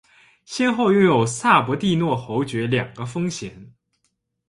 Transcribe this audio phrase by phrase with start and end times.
[0.45, 3.71] 先后拥有萨博蒂诺侯爵两个封衔。